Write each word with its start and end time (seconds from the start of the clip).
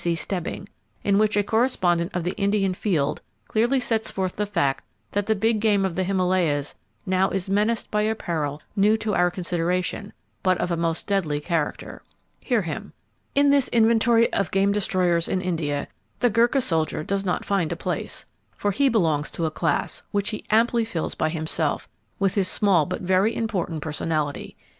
C. 0.03 0.15
Stebbing, 0.15 0.67
in 1.03 1.19
which 1.19 1.37
a 1.37 1.43
correspondent 1.43 2.09
of 2.15 2.23
the 2.23 2.31
Indian 2.31 2.73
Field 2.73 3.21
clearly 3.47 3.79
sets 3.79 4.09
forth 4.09 4.35
the 4.35 4.47
fact 4.47 4.83
that 5.11 5.27
the 5.27 5.35
big 5.35 5.59
game 5.59 5.85
of 5.85 5.93
the 5.93 6.03
Himalayas 6.03 6.73
now 7.05 7.29
is 7.29 7.47
menaced 7.47 7.91
by 7.91 8.01
a 8.01 8.15
peril 8.15 8.63
new 8.75 8.97
to 8.97 9.13
our 9.13 9.29
consideration, 9.29 10.11
but 10.41 10.57
of 10.57 10.71
a 10.71 10.75
most 10.75 11.05
deadly 11.05 11.39
character. 11.39 12.01
Hear 12.39 12.63
him: 12.63 12.93
"In 13.35 13.51
this 13.51 13.67
inventory 13.67 14.33
(of 14.33 14.49
game 14.49 14.71
destroyers 14.71 15.27
in 15.27 15.39
India), 15.39 15.87
the 16.17 16.31
Gurkha 16.31 16.61
soldier 16.61 17.03
does 17.03 17.23
not 17.23 17.45
find 17.45 17.71
a 17.71 17.75
place, 17.75 18.25
for 18.57 18.71
he 18.71 18.89
belongs 18.89 19.29
to 19.29 19.45
a 19.45 19.51
class 19.51 20.01
which 20.09 20.29
he 20.31 20.43
amply 20.49 20.83
fills 20.83 21.13
by 21.13 21.29
himself 21.29 21.87
with 22.17 22.33
his 22.33 22.47
small 22.47 22.87
but 22.87 23.01
very 23.01 23.35
important 23.35 23.83
personality. 23.83 24.57